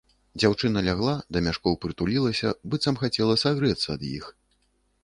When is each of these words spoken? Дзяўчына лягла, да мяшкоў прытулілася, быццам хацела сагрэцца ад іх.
Дзяўчына 0.43 0.79
лягла, 0.87 1.13
да 1.37 1.43
мяшкоў 1.47 1.77
прытулілася, 1.83 2.55
быццам 2.73 2.95
хацела 3.05 3.39
сагрэцца 3.45 3.87
ад 3.99 4.09
іх. 4.17 4.25